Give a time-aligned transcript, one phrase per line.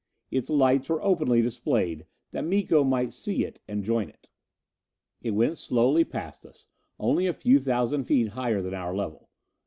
[0.31, 4.31] Its lights were openly displayed, that Miko might see it and join it.
[5.21, 6.65] It went slowly past us,
[6.99, 9.29] only a few thousand feet higher than our level.